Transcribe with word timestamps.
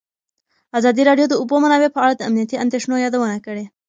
ازادي 0.77 1.01
راډیو 1.09 1.25
د 1.29 1.31
د 1.35 1.39
اوبو 1.41 1.55
منابع 1.63 1.89
په 1.93 1.99
اړه 2.05 2.13
د 2.15 2.21
امنیتي 2.29 2.55
اندېښنو 2.63 3.03
یادونه 3.05 3.37
کړې. 3.45 3.65